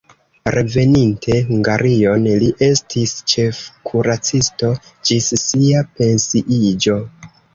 Reveninte 0.53 1.35
Hungarion 1.49 2.23
li 2.43 2.47
estis 2.69 3.13
ĉefkuracisto 3.33 4.71
ĝis 5.11 5.29
sia 5.43 5.85
pensiiĝo. 6.01 6.99